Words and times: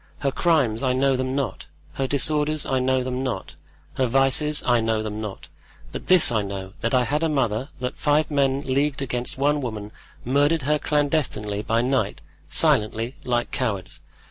Her 0.21 0.31
crimes, 0.31 0.81
I 0.81 0.93
know 0.93 1.15
them 1.15 1.35
not; 1.35 1.67
her 1.93 2.07
disorders, 2.07 2.65
I 2.65 2.79
know 2.79 3.03
them 3.03 3.21
not; 3.21 3.53
her 3.97 4.07
vices, 4.07 4.63
I 4.65 4.81
know 4.81 5.03
them 5.03 5.21
not. 5.21 5.47
But 5.91 6.07
this 6.07 6.31
I 6.31 6.41
know, 6.41 6.73
that 6.79 6.95
I 6.95 7.03
had 7.03 7.21
a 7.21 7.29
mother, 7.29 7.69
that 7.79 7.97
five 7.97 8.31
men 8.31 8.61
leagued 8.61 9.03
against 9.03 9.37
one 9.37 9.61
woman, 9.61 9.91
murdered 10.25 10.63
her 10.63 10.79
clandestinely 10.79 11.61
by 11.61 11.81
night—silently—like 11.83 13.51
cowards. 13.51 14.01